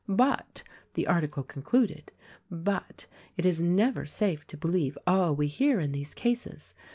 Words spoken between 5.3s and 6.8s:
we hear in these cases.